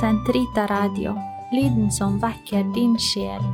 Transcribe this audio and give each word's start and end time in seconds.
Sentrita 0.00 0.66
Radio, 0.66 1.12
lyden 1.52 1.92
som 1.92 2.16
vekker 2.18 2.64
din 2.74 2.96
sjel. 2.98 3.44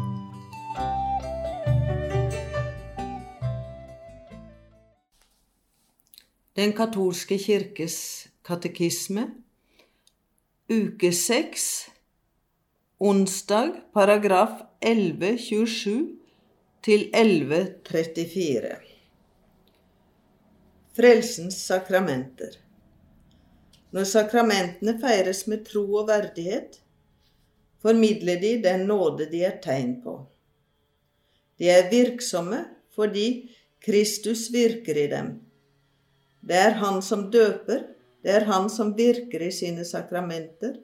Den 6.57 6.73
katolske 6.73 7.37
kirkes 7.37 7.99
katekisme, 8.47 9.27
uke 10.73 11.13
6, 11.13 11.67
onsdag, 13.01 13.77
paragraf 13.93 14.63
1127 14.81 16.09
til 16.89 17.07
1134. 17.13 18.75
Frelsens 20.97 21.61
sakramenter. 21.69 22.57
Når 23.91 24.07
sakramentene 24.07 24.95
feires 25.03 25.47
med 25.51 25.65
tro 25.67 25.83
og 26.03 26.09
verdighet, 26.09 26.79
formidler 27.83 28.41
de 28.41 28.53
den 28.63 28.87
nåde 28.87 29.27
de 29.31 29.43
er 29.47 29.57
tegn 29.63 29.97
på. 30.05 30.17
De 31.59 31.69
er 31.69 31.91
virksomme 31.91 32.65
fordi 32.95 33.27
Kristus 33.81 34.49
virker 34.53 34.97
i 34.97 35.07
dem. 35.11 35.33
Det 36.41 36.57
er 36.57 36.79
Han 36.81 37.03
som 37.03 37.31
døper, 37.31 37.83
det 38.23 38.31
er 38.37 38.47
Han 38.49 38.71
som 38.71 38.95
virker 38.97 39.43
i 39.43 39.51
sine 39.53 39.85
sakramenter, 39.85 40.77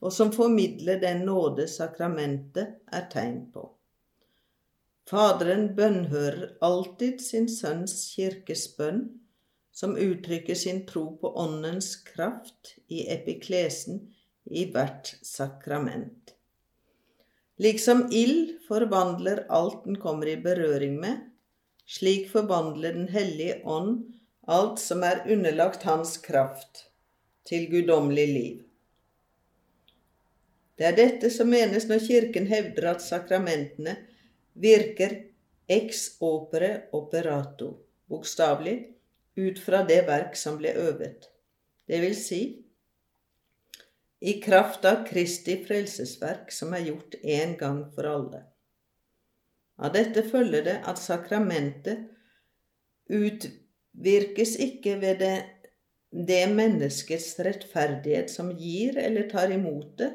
og 0.00 0.12
som 0.12 0.32
formidler 0.32 1.00
den 1.00 1.26
nåde 1.28 1.68
sakramentet 1.68 2.80
er 2.92 3.06
tegn 3.12 3.50
på. 3.52 3.66
Faderen 5.10 5.74
bønnhører 5.76 6.56
alltid 6.64 7.20
sin 7.20 7.48
sønns 7.48 7.96
kirkes 8.14 8.68
bønn, 8.76 9.02
som 9.72 9.96
uttrykker 9.96 10.54
sin 10.54 10.86
tro 10.86 11.16
på 11.16 11.32
Åndens 11.38 11.96
kraft 11.96 12.74
i 12.88 13.06
epiklesen 13.12 14.02
i 14.44 14.66
hvert 14.72 15.14
sakrament. 15.22 16.34
Liksom 17.60 18.08
ild 18.12 18.56
forvandler 18.68 19.44
alt 19.48 19.84
den 19.84 19.98
kommer 20.00 20.26
i 20.26 20.36
berøring 20.40 20.96
med, 21.00 21.18
slik 21.86 22.30
forvandler 22.32 22.94
Den 22.94 23.08
hellige 23.08 23.60
ånd 23.64 24.14
alt 24.46 24.78
som 24.80 25.02
er 25.04 25.22
underlagt 25.28 25.82
hans 25.82 26.16
kraft, 26.18 26.86
til 27.46 27.68
guddommelig 27.70 28.26
liv. 28.28 28.58
Det 30.78 30.86
er 30.88 30.96
dette 30.96 31.30
som 31.32 31.50
menes 31.52 31.86
når 31.90 32.00
Kirken 32.06 32.46
hevder 32.48 32.94
at 32.94 33.04
sakramentene 33.04 33.98
virker 34.56 35.12
ex 35.70 36.16
opere 36.24 36.88
operato, 36.96 37.74
bokstavelig 38.08 38.78
ut 39.36 39.60
fra 39.62 39.84
det 39.86 40.02
verk 40.08 40.36
som 40.36 40.58
ble 40.58 40.72
øvet, 40.78 41.28
det 41.90 42.00
vil 42.02 42.16
si 42.16 42.42
i 44.20 44.36
kraft 44.42 44.84
av 44.84 45.04
Kristi 45.08 45.56
frelsesverk 45.64 46.50
som 46.52 46.74
er 46.76 46.84
gjort 46.90 47.16
én 47.24 47.54
gang 47.60 47.86
for 47.94 48.08
alle. 48.08 48.42
Av 49.80 49.94
dette 49.94 50.26
følger 50.28 50.66
det 50.66 50.76
at 50.90 51.00
sakramentet 51.00 52.04
utvirkes 53.08 54.58
ikke 54.60 54.98
ved 55.00 55.22
det, 55.24 55.36
det 56.10 56.42
menneskets 56.52 57.32
rettferdighet 57.40 58.28
som 58.30 58.52
gir 58.58 58.98
eller 59.00 59.30
tar 59.30 59.54
imot 59.54 59.96
det, 60.02 60.10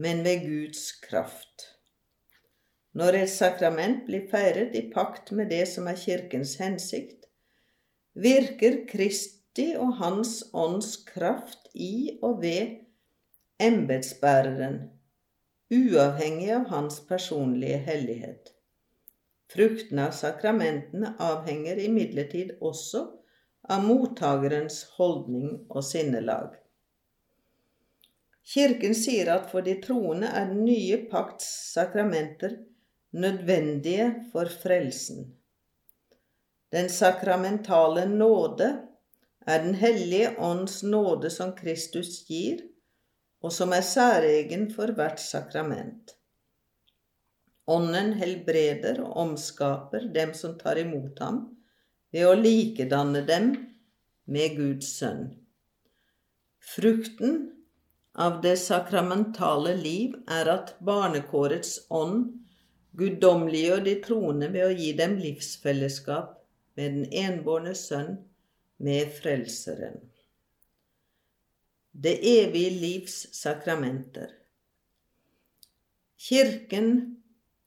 men 0.00 0.22
ved 0.24 0.46
Guds 0.46 0.92
kraft. 1.02 1.66
Når 2.94 3.20
et 3.24 3.32
sakrament 3.32 4.06
blir 4.06 4.28
feiret 4.30 4.74
i 4.78 4.86
pakt 4.94 5.34
med 5.34 5.50
det 5.50 5.64
som 5.70 5.90
er 5.90 5.98
Kirkens 5.98 6.56
hensikt, 6.62 7.26
virker 8.14 8.84
Kristi 8.88 9.74
og 9.78 9.96
Hans 10.00 10.42
ånds 10.52 10.96
kraft 11.08 11.70
i 11.74 12.18
og 12.22 12.40
ved 12.42 12.78
embetsbæreren, 13.60 14.78
uavhengig 15.70 16.50
av 16.54 16.66
hans 16.72 17.00
personlige 17.06 17.78
hellighet. 17.86 18.54
Fruktene 19.50 20.06
av 20.08 20.14
sakramentene 20.16 21.12
avhenger 21.20 21.80
imidlertid 21.82 22.56
også 22.60 23.04
av 23.70 23.84
mottagerens 23.84 24.84
holdning 24.96 25.66
og 25.68 25.84
sinnelag. 25.84 26.54
Kirken 28.50 28.96
sier 28.96 29.28
at 29.34 29.50
for 29.50 29.66
de 29.66 29.76
troende 29.82 30.30
er 30.30 30.48
den 30.50 30.64
nye 30.64 31.02
pakts 31.10 31.50
sakramenter 31.74 32.56
nødvendige 33.12 34.08
for 34.32 34.50
frelsen. 34.62 35.28
Den 36.70 36.88
sakramentale 36.88 38.06
nåde 38.06 38.70
er 39.46 39.62
Den 39.64 39.74
hellige 39.74 40.36
ånds 40.38 40.82
nåde 40.82 41.30
som 41.30 41.52
Kristus 41.56 42.20
gir, 42.28 42.60
og 43.42 43.52
som 43.52 43.72
er 43.72 43.82
særegen 43.82 44.68
for 44.70 44.92
hvert 44.94 45.20
sakrament. 45.20 46.14
Ånden 47.70 48.12
helbreder 48.20 49.00
og 49.02 49.16
omskaper 49.24 50.06
dem 50.14 50.34
som 50.34 50.58
tar 50.58 50.78
imot 50.78 51.18
ham, 51.24 51.42
ved 52.12 52.26
å 52.26 52.34
likedanne 52.38 53.22
dem 53.26 53.52
med 54.30 54.56
Guds 54.58 54.90
sønn. 54.98 55.30
Frukten 56.60 57.38
av 58.14 58.40
det 58.44 58.56
sakramentale 58.60 59.76
liv 59.78 60.16
er 60.28 60.50
at 60.52 60.74
barnekårets 60.84 61.78
ånd 61.90 62.26
guddommeliggjør 62.98 63.86
de 63.86 63.94
troende 64.04 64.50
ved 64.52 64.66
å 64.66 64.76
gi 64.76 64.92
dem 64.98 65.16
livsfellesskap 65.22 66.36
med 66.80 66.94
den 66.96 67.08
enbårne 67.12 67.74
sønn, 67.76 68.14
med 68.80 69.10
Frelseren. 69.12 69.98
Det 71.92 72.14
evige 72.24 72.70
livs 72.80 73.16
sakramenter. 73.36 74.30
Kirken 76.16 76.88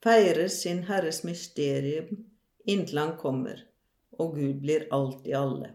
feirer 0.02 0.50
sin 0.50 0.82
Herres 0.88 1.22
mysterium 1.28 2.24
inntil 2.66 3.04
Han 3.04 3.14
kommer, 3.22 3.62
og 4.18 4.34
Gud 4.40 4.64
blir 4.66 4.88
alt 4.98 5.30
i 5.30 5.38
alle. 5.38 5.70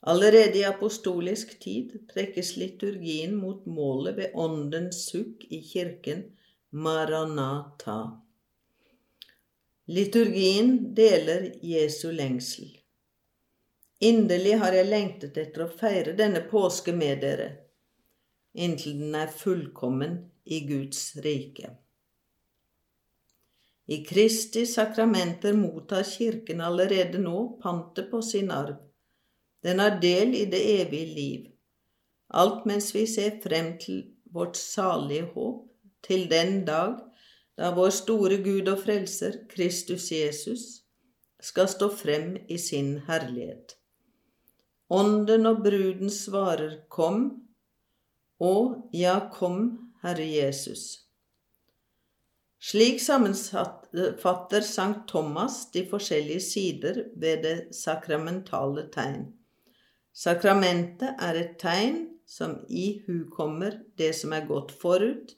Allerede 0.00 0.56
i 0.62 0.64
apostolisk 0.64 1.58
tid 1.60 1.98
trekkes 2.14 2.54
liturgien 2.56 3.36
mot 3.36 3.66
målet 3.68 4.16
ved 4.16 4.40
åndens 4.46 5.04
sukk 5.10 5.44
i 5.52 5.60
kirken, 5.60 6.24
Maranata. 6.70 8.00
Liturgien 9.90 10.94
deler 10.94 11.52
Jesu 11.62 12.12
lengsel. 12.12 12.68
Inderlig 13.98 14.52
har 14.60 14.76
jeg 14.76 14.86
lengtet 14.86 15.40
etter 15.42 15.64
å 15.64 15.72
feire 15.80 16.12
denne 16.14 16.44
påske 16.46 16.94
med 16.94 17.24
dere, 17.24 17.48
inntil 18.54 19.00
den 19.00 19.16
er 19.18 19.32
fullkommen 19.34 20.14
i 20.46 20.60
Guds 20.68 21.16
rike. 21.24 21.72
I 23.90 23.98
Kristi 24.06 24.62
sakramenter 24.76 25.58
mottar 25.58 26.06
Kirken 26.06 26.62
allerede 26.68 27.18
nå 27.18 27.42
pantet 27.58 28.12
på 28.14 28.22
sin 28.22 28.54
arv. 28.54 28.78
Den 29.66 29.82
har 29.82 29.98
del 29.98 30.38
i 30.38 30.46
det 30.54 30.62
evige 30.76 31.14
liv, 31.18 31.52
alt 32.28 32.62
mens 32.70 32.94
vi 32.94 33.08
ser 33.10 33.42
frem 33.42 33.74
til 33.82 34.04
vårt 34.30 34.54
salige 34.54 35.32
håp, 35.34 35.64
til 36.06 36.28
den 36.30 36.60
dag 36.62 37.09
da 37.60 37.74
vår 37.76 37.90
store 37.92 38.38
Gud 38.40 38.68
og 38.72 38.80
Frelser, 38.86 39.42
Kristus 39.50 40.08
Jesus, 40.12 40.62
skal 41.40 41.68
stå 41.68 41.90
frem 41.92 42.38
i 42.48 42.56
sin 42.58 42.94
herlighet. 43.04 43.76
Ånden 44.90 45.46
og 45.46 45.60
bruden 45.66 46.10
svarer, 46.10 46.80
Kom, 46.88 47.26
og 48.40 48.88
ja, 48.96 49.18
kom, 49.32 49.92
Herre 50.02 50.24
Jesus. 50.24 51.04
Slik 52.60 53.00
sammenfatter 53.00 54.64
Sankt 54.64 55.06
Thomas 55.12 55.66
de 55.72 55.84
forskjellige 55.88 56.40
sider 56.44 57.02
ved 57.16 57.44
det 57.44 57.56
sakramentale 57.76 58.86
tegn. 58.92 59.28
Sakramentet 60.16 61.12
er 61.20 61.38
et 61.40 61.54
tegn 61.60 62.02
som 62.28 62.58
ihukommer 62.68 63.78
det 64.00 64.14
som 64.16 64.32
er 64.36 64.48
gått 64.48 64.72
forut, 64.80 65.36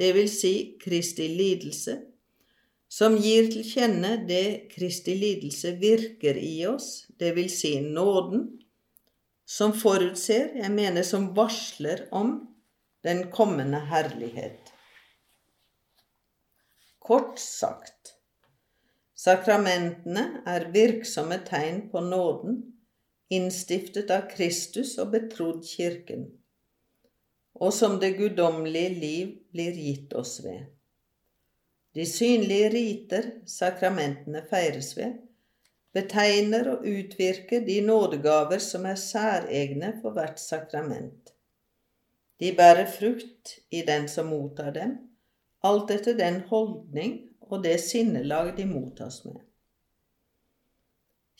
det 0.00 0.14
vil 0.16 0.30
si 0.32 0.54
Kristi 0.80 1.26
lidelse, 1.28 1.98
som 2.88 3.18
gir 3.20 3.50
til 3.52 3.66
kjenne 3.68 4.14
det 4.26 4.70
Kristi 4.72 5.12
lidelse 5.14 5.74
virker 5.82 6.38
i 6.40 6.54
oss, 6.66 7.04
det 7.20 7.34
vil 7.36 7.50
si 7.52 7.74
nåden, 7.84 8.46
som 9.44 9.74
forutser, 9.76 10.54
jeg 10.56 10.72
mener 10.72 11.04
som 11.04 11.30
varsler 11.36 12.06
om, 12.16 12.38
den 13.04 13.26
kommende 13.32 13.80
herlighet. 13.92 14.72
Kort 17.00 17.36
sagt, 17.40 18.14
sakramentene 19.16 20.42
er 20.48 20.68
virksomme 20.72 21.42
tegn 21.44 21.86
på 21.92 22.00
nåden, 22.04 22.60
innstiftet 23.28 24.12
av 24.12 24.28
Kristus 24.32 24.96
og 25.00 25.12
betrodd 25.12 25.64
Kirken 25.68 26.30
og 27.60 27.72
som 27.76 27.98
det 28.00 28.14
guddommelige 28.16 28.92
liv 29.00 29.32
blir 29.52 29.76
gitt 29.76 30.14
oss 30.16 30.38
ved. 30.44 30.68
De 31.94 32.06
synlige 32.06 32.70
riter 32.72 33.26
sakramentene 33.50 34.42
feires 34.50 34.94
ved, 34.96 35.18
betegner 35.92 36.70
og 36.70 36.86
utvirker 36.86 37.64
de 37.66 37.80
nådegaver 37.84 38.62
som 38.62 38.86
er 38.86 38.98
særegne 39.00 39.96
for 40.02 40.14
hvert 40.16 40.40
sakrament. 40.40 41.34
De 42.40 42.52
bærer 42.56 42.86
frukt 42.88 43.58
i 43.70 43.82
den 43.86 44.08
som 44.08 44.30
mottar 44.32 44.70
dem, 44.72 44.96
alt 45.66 45.90
etter 45.92 46.16
den 46.16 46.40
holdning 46.48 47.18
og 47.40 47.64
det 47.64 47.76
sinnelag 47.82 48.54
de 48.56 48.64
mottas 48.70 49.24
med. 49.26 49.42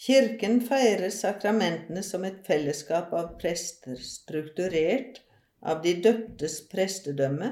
Kirken 0.00 0.60
feirer 0.64 1.12
sakramentene 1.12 2.02
som 2.02 2.24
et 2.24 2.40
fellesskap 2.46 3.12
av 3.16 3.34
prester, 3.40 3.96
strukturert 4.00 5.20
av 5.62 5.82
de 5.84 5.94
døptes 6.02 6.60
prestedømme 6.72 7.50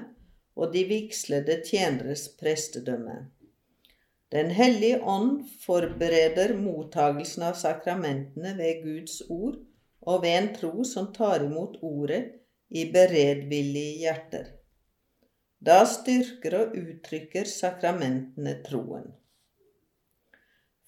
og 0.59 0.73
de 0.75 0.85
vigslede 0.89 1.61
tjeneres 1.67 2.29
prestedømme. 2.41 3.19
Den 4.33 4.51
hellige 4.53 5.01
ånd 5.01 5.45
forbereder 5.63 6.53
mottagelsen 6.59 7.47
av 7.49 7.57
sakramentene 7.57 8.53
ved 8.59 8.83
Guds 8.85 9.23
ord 9.29 9.57
og 10.01 10.23
ved 10.25 10.35
en 10.37 10.51
tro 10.57 10.85
som 10.85 11.13
tar 11.15 11.45
imot 11.47 11.79
ordet 11.83 12.25
i 12.69 12.85
beredvillige 12.93 14.03
hjerter. 14.03 14.51
Da 15.65 15.81
styrker 15.89 16.59
og 16.59 16.77
uttrykker 16.77 17.49
sakramentene 17.51 18.59
troen. 18.67 19.09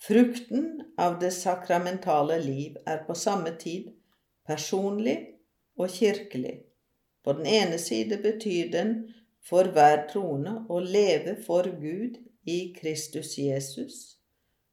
Frukten 0.00 0.68
av 0.96 1.18
det 1.20 1.32
sakramentale 1.36 2.38
liv 2.40 2.76
er 2.88 3.02
på 3.06 3.16
samme 3.18 3.52
tid 3.60 3.90
personlig 4.48 5.16
og 5.76 5.90
kirkelig. 5.92 6.69
På 7.22 7.32
den 7.32 7.46
ene 7.46 7.78
side 7.78 8.16
betyr 8.22 8.70
den 8.72 8.94
for 9.44 9.68
hver 9.74 10.06
troende 10.12 10.54
å 10.68 10.80
leve 10.80 11.36
for 11.44 11.68
Gud 11.80 12.16
i 12.48 12.72
Kristus 12.76 13.36
Jesus. 13.38 14.00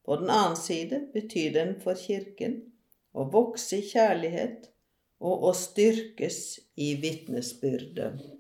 På 0.06 0.16
den 0.16 0.30
annen 0.30 0.56
side 0.56 1.02
betyr 1.14 1.54
den 1.54 1.76
for 1.84 2.00
Kirken 2.00 2.62
å 3.12 3.28
vokse 3.34 3.82
i 3.82 3.88
kjærlighet 3.90 4.70
og 5.20 5.48
å 5.50 5.54
styrkes 5.58 6.42
i 6.76 6.94
vitnesbyrdet. 7.02 8.37